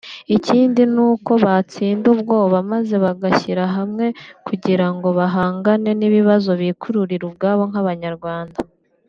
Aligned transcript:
Ikindi 0.35 0.81
n’uko 0.93 1.31
batsinda 1.43 2.05
ubwoba 2.15 2.57
maze 2.71 2.95
bagashyira 3.03 3.63
hamwe 3.75 4.05
kugirango 4.47 5.07
bahangane 5.19 5.91
n’ibibazo 5.99 6.49
bikururira 6.61 7.23
ubwabo 7.29 7.63
nk’abanyarwanda 7.69 8.57